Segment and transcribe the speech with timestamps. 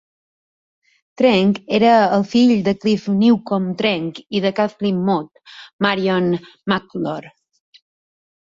[1.21, 5.45] Trench era el fill de Clive Newcome Trench i de Kathleen Maud,
[5.89, 7.33] Marion McIvor.